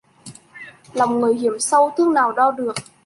Lòng 0.93 1.19
người 1.19 1.35
hiểm 1.35 1.59
sâu 1.59 1.93
thước 1.97 2.07
nào 2.07 2.31
đo 2.31 2.51
được 2.51 2.75